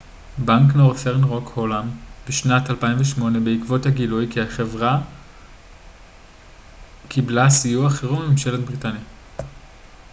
בנק 0.37 0.75
נורת'ן 0.75 1.23
רוק 1.23 1.49
הולאם 1.55 1.85
בשנת 2.27 2.69
2008 2.69 3.39
בעקבות 3.39 3.85
הגילוי 3.85 4.27
כי 4.31 4.41
החברה 4.41 5.01
קיבלה 7.07 7.49
סיוע 7.49 7.89
חירום 7.89 8.21
מממשלת 8.25 8.59
בריטניה 8.59 9.03